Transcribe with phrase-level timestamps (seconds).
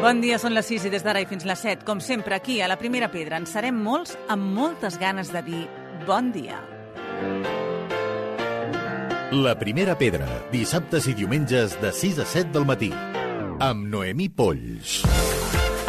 [0.00, 1.84] Bon dia, són les 6 i des d'ara i fins les 7.
[1.84, 5.60] Com sempre, aquí, a la Primera Pedra, en serem molts amb moltes ganes de dir
[6.06, 6.56] bon dia.
[9.36, 10.24] La Primera Pedra,
[10.54, 12.88] dissabtes i diumenges de 6 a 7 del matí.
[13.60, 15.02] Amb Noemí Polls.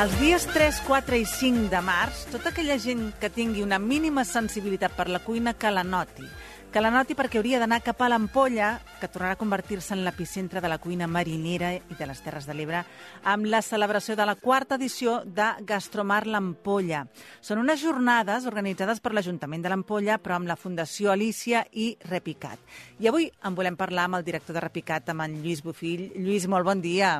[0.04, 4.28] Els dies 3, 4 i 5 de març, tota aquella gent que tingui una mínima
[4.28, 6.28] sensibilitat per la cuina que la noti
[6.72, 10.62] que la noti perquè hauria d'anar cap a l'Ampolla, que tornarà a convertir-se en l'epicentre
[10.64, 12.86] de la cuina marinera i de les Terres de l'Ebre,
[13.28, 17.04] amb la celebració de la quarta edició de Gastromar l'Ampolla.
[17.44, 22.64] Són unes jornades organitzades per l'Ajuntament de l'Ampolla, però amb la Fundació Alicia i Repicat.
[23.04, 26.08] I avui en volem parlar amb el director de Repicat, amb en Lluís Bufill.
[26.16, 27.18] Lluís, molt bon dia.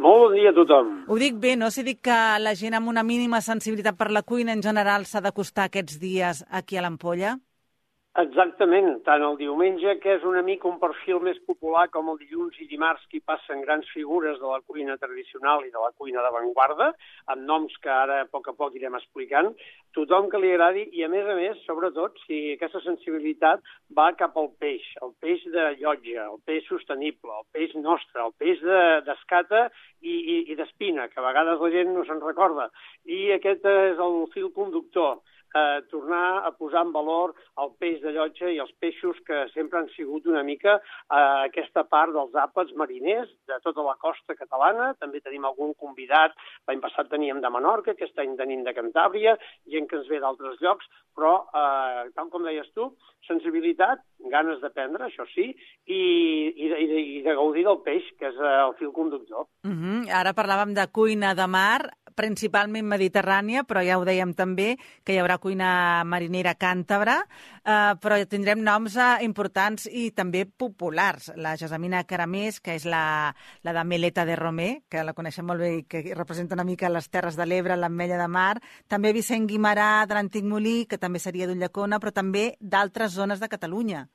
[0.00, 1.02] Molt bon dia a tothom.
[1.06, 1.68] Ho dic bé, no?
[1.70, 5.20] Si dic que la gent amb una mínima sensibilitat per la cuina en general s'ha
[5.20, 7.36] d'acostar aquests dies aquí a l'Ampolla?
[8.20, 12.60] Exactament, tant el diumenge, que és una mica un perfil més popular com el dilluns
[12.62, 16.92] i dimarts, que passen grans figures de la cuina tradicional i de la cuina d'avantguarda,
[17.34, 19.50] amb noms que ara a poc a poc irem explicant,
[19.98, 23.66] tothom que li agradi, i a més a més, sobretot, si aquesta sensibilitat
[23.98, 28.38] va cap al peix, el peix de llotja, el peix sostenible, el peix nostre, el
[28.38, 28.62] peix
[29.10, 32.70] d'escata de, i, i, i d'espina, que a vegades la gent no se'n recorda.
[33.10, 35.24] I aquest és el fil conductor
[35.54, 39.80] eh, tornar a posar en valor el peix de llotja i els peixos que sempre
[39.80, 44.92] han sigut una mica eh, aquesta part dels àpats mariners de tota la costa catalana.
[45.00, 46.34] També tenim algun convidat,
[46.68, 49.38] l'any passat teníem de Menorca, aquest any tenim de Cantàbria,
[49.70, 52.90] gent que ens ve d'altres llocs, però, eh, tal com deies tu,
[53.28, 55.50] sensibilitat, ganes d'aprendre, això sí,
[55.86, 56.00] i,
[56.50, 59.46] i, i, de, i de gaudir del peix, que és el fil conductor.
[59.64, 60.00] Uh -huh.
[60.20, 61.80] Ara parlàvem de cuina de mar
[62.14, 67.18] principalment mediterrània, però ja ho dèiem també, que hi haurà cuina marinera càntabra,
[67.64, 71.32] eh, però tindrem noms eh, importants i també populars.
[71.36, 75.64] La Gesamina Caramés, que és la, la de Meleta de Romé, que la coneixem molt
[75.64, 78.58] bé i que representa una mica les Terres de l'Ebre, l'Ametlla de Mar,
[78.88, 83.50] també Vicent Guimarà de l'Antic Molí, que també seria d'Ullacona, però també d'altres zones de
[83.50, 84.06] Catalunya.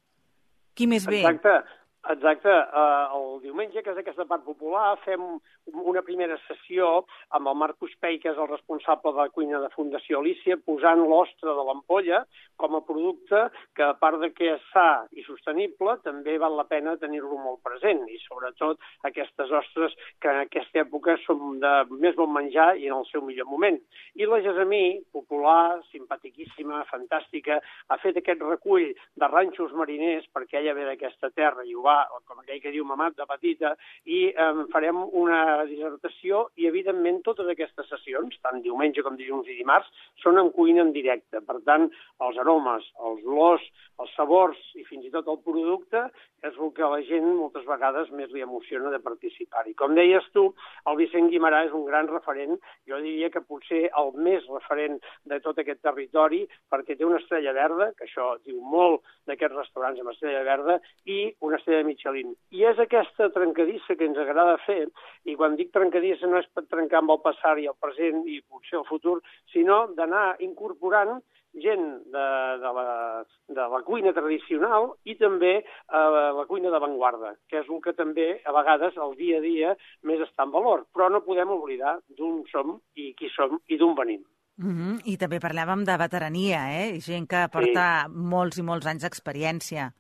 [0.74, 1.20] Qui més ve?
[1.20, 1.60] Exacte.
[2.09, 2.50] Exacte.
[2.50, 5.22] Uh, el diumenge, que és aquesta part popular, fem
[5.70, 7.03] una primera sessió
[7.38, 11.03] amb el Marcus Pei, que és el responsable de la cuina de Fundació Alicia, posant
[11.06, 12.24] l'ostre de l'ampolla
[12.59, 13.44] com a producte
[13.78, 17.62] que, a part de que és sa i sostenible, també val la pena tenir-lo molt
[17.66, 22.90] present, i sobretot aquestes ostres que en aquesta època són de més bon menjar i
[22.90, 23.78] en el seu millor moment.
[24.18, 30.75] I la Gesamí, popular, simpatiquíssima, fantàstica, ha fet aquest recull de ranxos mariners, perquè ella
[30.75, 33.74] ve d'aquesta terra i ho va, com aquell que diu mamat, de petita,
[34.06, 39.58] i eh, farem una dissertació i, evidentment, totes aquestes sessions, tant diumenge com dilluns i
[39.60, 39.90] dimarts,
[40.24, 41.44] són en cuina en directe.
[41.46, 41.90] Per tant,
[42.26, 43.66] els aromes, els olors,
[44.00, 46.06] els sabors i fins i tot el producte
[46.48, 49.66] és el que a la gent moltes vegades més li emociona de participar.
[49.68, 50.46] I com deies tu,
[50.88, 52.56] el Vicent Guimarà és un gran referent,
[52.88, 57.54] jo diria que potser el més referent de tot aquest territori, perquè té una estrella
[57.58, 62.36] verda, que això diu molt d'aquests restaurants amb estrella verda, i una estrella de Michelin.
[62.54, 64.84] I és aquesta trencadissa que ens agrada fer,
[65.26, 68.42] i quan dic trencadissa no és per trencar amb el passat i el present i
[68.46, 69.20] potser el futur,
[69.56, 71.20] sinó d'anar incorporant
[71.54, 72.26] gent de,
[72.62, 77.82] de, la, de la cuina tradicional i també eh, la cuina d'avantguarda, que és el
[77.84, 79.76] que també a vegades el dia a dia
[80.06, 80.86] més està en valor.
[80.94, 84.22] Però no podem oblidar d'on som i qui som i d'on venim.
[84.60, 85.02] Mm -hmm.
[85.06, 87.00] I també parlàvem de veterania, eh?
[87.00, 88.12] Gent que porta sí.
[88.12, 89.94] molts i molts anys d'experiència.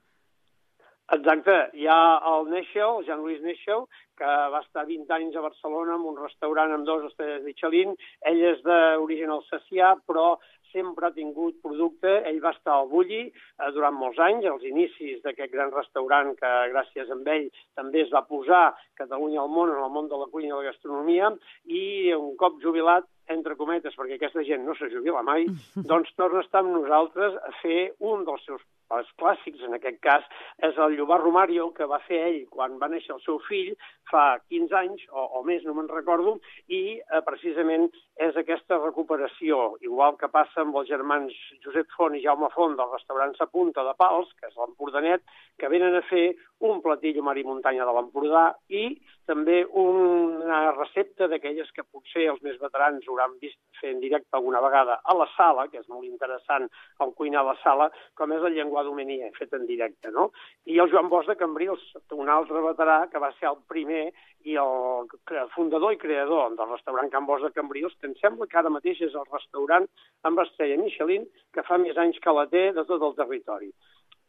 [1.15, 1.53] Exacte.
[1.73, 3.87] Hi ha el Neixel, el Jean-Louis Neixel,
[4.19, 7.95] que va estar 20 anys a Barcelona amb un restaurant amb dos estrelles Michelin.
[8.29, 10.35] Ell és d'origen alsacià, però
[10.69, 12.11] sempre ha tingut producte.
[12.29, 16.51] Ell va estar al Bulli eh, durant molts anys, als inicis d'aquest gran restaurant que
[16.75, 17.49] gràcies a ell
[17.79, 18.67] també es va posar
[18.99, 21.31] Catalunya al món, en el món de la cuina i la gastronomia,
[21.65, 25.47] i un cop jubilat entre cometes, perquè aquesta gent no se jubila mai,
[25.91, 28.61] doncs torna a estar amb nosaltres a fer un dels seus
[28.97, 30.25] els clàssics, en aquest cas,
[30.65, 33.75] és el Llobar Romario, que va fer ell quan va néixer el seu fill
[34.09, 36.37] fa 15 anys, o, o més, no me'n recordo,
[36.67, 37.87] i eh, precisament
[38.19, 42.89] és aquesta recuperació, igual que passa amb els germans Josep Font i Jaume Font del
[42.91, 45.23] restaurant Sa Punta de Pals, que és l'Empordanet,
[45.59, 46.25] que venen a fer
[46.65, 48.89] un platillo mar i muntanya de l'Empordà i
[49.29, 54.61] també una recepta d'aquelles que potser els més veterans hauran vist fer en directe alguna
[54.63, 56.67] vegada a la sala, que és molt interessant
[57.05, 60.31] el cuinar a la sala, com és el llenguà d'homenia, fet en directe, no?
[60.65, 61.81] I el Joan Bosch de Cambrils,
[62.11, 64.11] un altre veterà que va ser el primer
[64.45, 65.07] i el
[65.55, 69.01] fundador i creador del restaurant Can Bosch de Cambrils, que em sembla que ara mateix
[69.01, 69.87] és el restaurant
[70.23, 73.71] amb estrella Michelin que fa més anys que la té de tot el territori.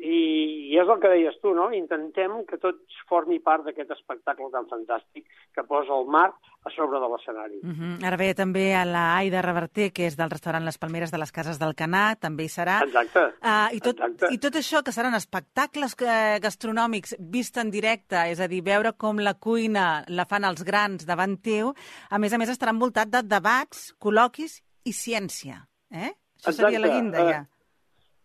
[0.00, 1.68] I, I és el que deies tu, no?
[1.76, 2.78] Intentem que tot
[3.10, 6.30] formi part d'aquest espectacle tan fantàstic que posa el mar
[6.64, 7.58] a sobre de l'escenari.
[7.62, 8.06] Uh -huh.
[8.06, 11.32] Ara ve també a la Aida Reverter, que és del restaurant Les Palmeres de les
[11.32, 12.82] Cases del Canà, també hi serà.
[12.82, 13.20] Exacte.
[13.42, 14.26] Uh, i, tot, Exacte.
[14.34, 18.92] I tot això, que seran espectacles eh, gastronòmics vist en directe, és a dir, veure
[18.92, 21.74] com la cuina la fan els grans davant teu,
[22.10, 25.66] a més a més estarà envoltat de debats, col·loquis i ciència.
[25.90, 26.12] Eh?
[26.40, 27.46] Això seria la guinda, ja.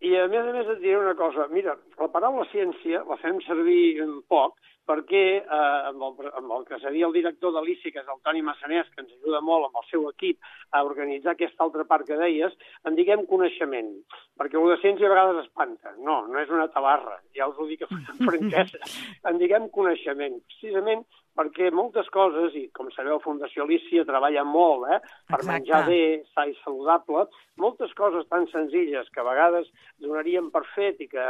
[0.03, 1.47] I a més a més et diré una cosa.
[1.51, 4.57] Mira, la paraula ciència la fem servir poc
[4.89, 8.21] perquè eh, amb, el, amb el que seria el director de l'ICI, que és el
[8.25, 10.39] Toni Massanès, que ens ajuda molt amb el seu equip
[10.71, 12.55] a organitzar aquesta altra part que deies,
[12.85, 13.91] en diguem coneixement.
[14.39, 15.95] Perquè el de ciència a vegades espanta.
[15.97, 18.81] No, no és una tabarra, ja us ho dic amb franquesa.
[19.29, 21.05] En diguem coneixement, precisament
[21.35, 25.49] perquè moltes coses, i com sabeu, Fundació Lícia treballa molt eh, per Exacte.
[25.49, 27.25] menjar bé, sa i saludable,
[27.59, 29.67] moltes coses tan senzilles que a vegades
[30.03, 31.25] donaríem per fet i que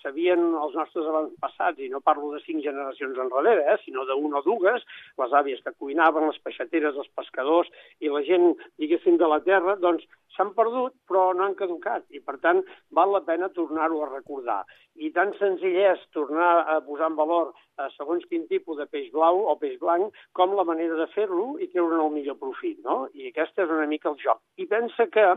[0.00, 4.42] sabien els nostres avantpassats, i no parlo de cinc generacions enrere, eh, sinó d'una o
[4.46, 4.84] dues,
[5.18, 7.70] les àvies que cuinaven, les peixateres, els pescadors
[8.00, 10.04] i la gent, diguéssim, de la terra, doncs
[10.36, 14.62] s'han perdut, però no han caducat, i per tant val la pena tornar-ho a recordar.
[14.96, 19.10] I tan senzill és tornar a posar en valor eh, segons quin tipus de peix
[19.12, 23.06] blau o peix blanc, com la manera de fer-lo i treure'n el millor profit, no?
[23.14, 24.40] I aquest és una mica el joc.
[24.56, 25.28] I pensa que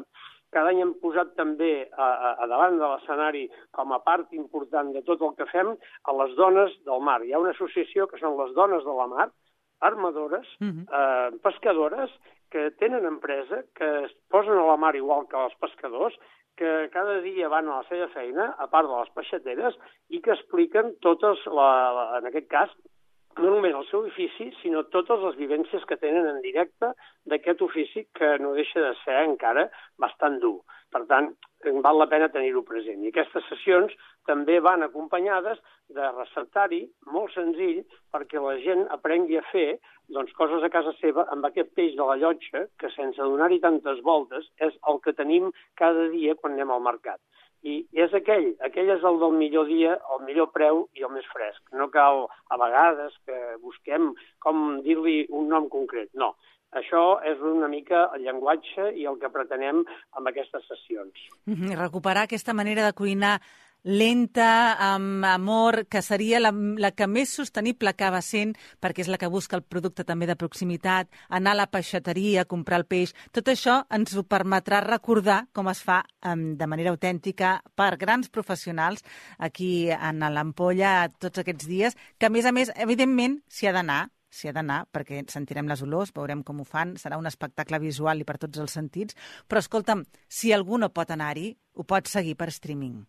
[0.55, 4.93] cada any hem posat també a, a, a davant de l'escenari com a part important
[4.95, 7.19] de tot el que fem a les dones del mar.
[7.23, 9.27] Hi ha una associació que són les dones de la mar,
[9.81, 10.85] armadores, Uh -huh.
[10.99, 12.09] eh, pescadores,
[12.51, 16.15] que tenen empresa, que es posen a la mar igual que els pescadors,
[16.55, 19.75] que cada dia van a la seva feina, a part de les peixateres,
[20.09, 22.69] i que expliquen totes, la, la, en aquest cas,
[23.39, 26.91] no només el seu ofici, sinó totes les vivències que tenen en directe
[27.31, 29.67] d'aquest ofici que no deixa de ser encara
[29.99, 30.59] bastant dur.
[30.95, 31.33] Per tant,
[31.83, 33.01] val la pena tenir-ho present.
[33.03, 33.91] I aquestes sessions
[34.29, 35.59] també van acompanyades
[35.97, 37.83] de receptari molt senzill
[38.13, 39.67] perquè la gent aprengui a fer
[40.15, 44.01] doncs, coses a casa seva amb aquest peix de la llotja que sense donar-hi tantes
[44.05, 47.19] voltes és el que tenim cada dia quan anem al mercat.
[47.65, 51.25] I és aquell, aquell és el del millor dia, el millor preu i el més
[51.33, 51.63] fresc.
[51.73, 54.11] No cal a vegades que busquem
[54.45, 56.35] com dir-li un nom concret, no.
[56.75, 59.81] Això és una mica el llenguatge i el que pretenem
[60.19, 61.13] amb aquestes sessions.
[61.47, 61.75] -huh.
[61.79, 63.39] Recuperar aquesta manera de cuinar
[63.85, 69.19] lenta, amb amor, que seria la, la que més sostenible acaba sent, perquè és la
[69.21, 73.13] que busca el producte també de proximitat, anar a la peixateria, comprar el peix...
[73.31, 78.33] Tot això ens ho permetrà recordar com es fa um, de manera autèntica per grans
[78.33, 79.05] professionals
[79.37, 84.01] aquí en l'Ampolla tots aquests dies, que a més a més, evidentment, s'hi ha d'anar,
[84.35, 88.19] s'hi ha d'anar, perquè sentirem les olors, veurem com ho fan, serà un espectacle visual
[88.19, 89.17] i per tots els sentits,
[89.47, 93.03] però escolta'm, si algú no pot anar-hi, ho pot seguir per streaming.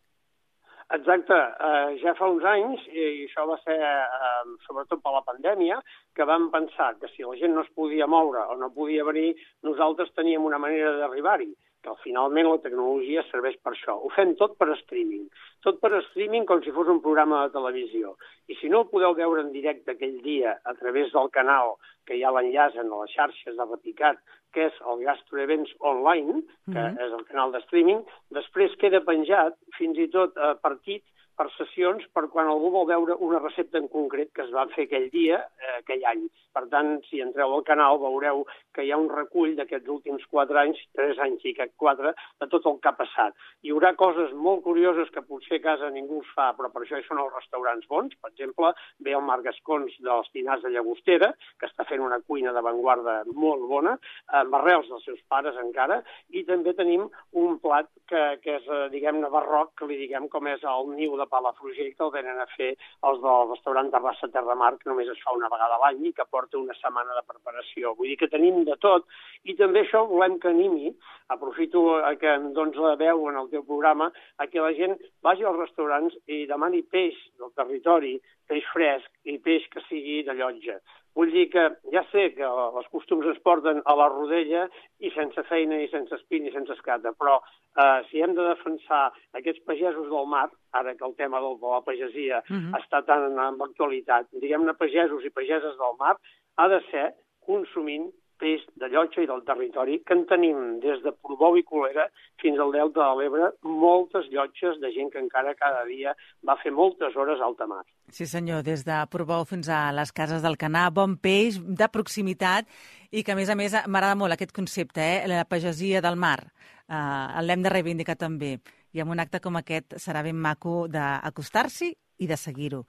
[0.94, 1.34] Exacte.
[1.58, 5.80] Uh, ja fa uns anys, i això va ser uh, sobretot per la pandèmia,
[6.14, 9.32] que vam pensar que si la gent no es podia moure o no podia venir,
[9.66, 11.50] nosaltres teníem una manera d'arribar-hi,
[11.86, 13.94] que finalment la tecnologia serveix per això.
[13.94, 15.26] Ho fem tot per streaming.
[15.64, 18.16] Tot per streaming com si fos un programa de televisió.
[18.50, 22.18] I si no el podeu veure en directe aquell dia a través del canal que
[22.18, 24.18] hi ha l'enllaç en les xarxes de Repicat,
[24.54, 26.42] que és el Gastro Events Online,
[26.72, 27.04] que mm -hmm.
[27.06, 31.04] és el canal de streaming, després queda penjat fins i tot a partit
[31.36, 34.86] per sessions per quan algú vol veure una recepta en concret que es va fer
[34.86, 36.26] aquell dia, eh, aquell any.
[36.56, 38.44] Per tant, si entreu al canal veureu
[38.74, 42.48] que hi ha un recull d'aquests últims quatre anys, tres anys i aquest quatre, de
[42.52, 43.36] tot el que ha passat.
[43.62, 46.96] Hi haurà coses molt curioses que potser a casa ningú es fa, però per això
[46.96, 48.16] hi són els restaurants bons.
[48.22, 48.72] Per exemple,
[49.04, 53.68] ve el Marc Gascons dels Tinars de Llagostera, que està fent una cuina d'avantguarda molt
[53.68, 53.96] bona,
[54.40, 56.00] amb arrels dels seus pares encara,
[56.32, 57.04] i també tenim
[57.36, 61.16] un plat que, que és, eh, diguem-ne, barroc, que li diguem com és el niu
[61.20, 62.72] de Palafrugell, que el venen a fer
[63.08, 66.28] els del restaurant Terrassa Terramar, que només es fa una vegada a l'any i que
[66.30, 67.94] porta una setmana de preparació.
[67.98, 69.06] Vull dir que tenim de tot,
[69.44, 70.92] i també això volem que animi,
[71.34, 71.84] aprofito
[72.20, 74.96] que em dones la veu en el teu programa, a que la gent
[75.26, 80.36] vagi als restaurants i demani peix del territori, peix fresc i peix que sigui de
[80.38, 80.78] llotja.
[81.16, 81.62] Vull dir que
[81.94, 84.66] ja sé que els costums es porten a la rodella
[85.00, 89.04] i sense feina i sense espín i sense escata, però eh, si hem de defensar
[89.38, 92.76] aquests pagesos del mar, ara que el tema del, de la pagesia uh -huh.
[92.80, 96.16] està tan en, en actualitat, diguem-ne pagesos i pageses del mar,
[96.56, 97.14] ha de ser
[97.46, 98.10] consumint
[98.40, 102.06] peix de llotja i del territori, que en tenim des de Portbou i Colera
[102.42, 106.14] fins al Delta de l'Ebre, moltes llotges de gent que encara cada dia
[106.46, 107.82] va fer moltes hores a alta mar.
[108.12, 112.68] Sí, senyor, des de Portbou fins a les cases del Canà, bon peix, de proximitat,
[113.10, 115.26] i que, a més a més, m'agrada molt aquest concepte, eh?
[115.30, 116.40] la pagesia del mar.
[116.86, 118.58] Uh, L'hem de reivindicar també.
[118.96, 122.86] i amb un acte com aquest serà ben maco d'acostar-s'hi i de seguir-ho.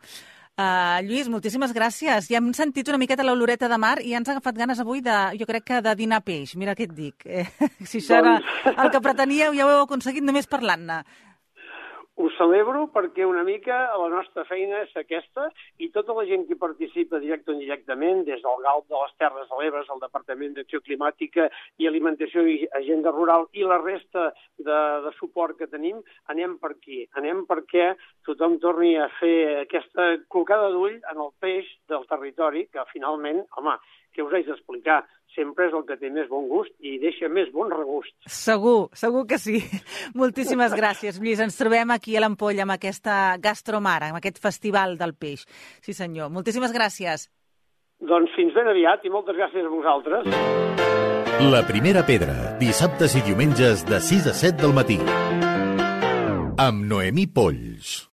[0.58, 2.30] Uh, Lluís, moltíssimes gràcies.
[2.32, 5.04] Ja hem sentit una miqueta l'oloreta de mar i ja ens ha agafat ganes avui
[5.06, 6.56] de, jo crec que de dinar peix.
[6.58, 7.26] Mira què et dic.
[7.26, 7.46] Eh,
[7.90, 11.04] si això era Doncs- el que preteníeu, ja ho heu aconseguit només parlant-ne.
[12.18, 15.44] Ho celebro perquè una mica la nostra feina és aquesta
[15.86, 19.52] i tota la gent que participa directe o indirectament, des del GALP de les Terres
[19.52, 21.46] de l'Ebre, el Departament d'Acció Climàtica
[21.78, 26.02] i Alimentació i Agenda Rural i la resta de, de suport que tenim,
[26.34, 27.04] anem per aquí.
[27.22, 27.92] Anem perquè
[28.26, 33.78] tothom torni a fer aquesta colcada d'ull en el peix del territori, que finalment, home,
[34.18, 35.04] què us haig d'explicar?
[35.38, 38.16] Sempre és el que té més bon gust i deixa més bon regust.
[38.26, 39.62] Segur, segur que sí.
[40.22, 41.44] Moltíssimes gràcies, Lluís.
[41.46, 45.46] Ens trobem aquí a l'Ampolla amb aquesta gastromara, amb aquest festival del peix.
[45.86, 46.34] Sí, senyor.
[46.34, 47.30] Moltíssimes gràcies.
[48.02, 50.28] Doncs fins ben aviat i moltes gràcies a vosaltres.
[51.54, 54.98] La primera pedra, dissabtes i diumenges de 6 a 7 del matí.
[56.58, 57.98] Amb Noemí Polls.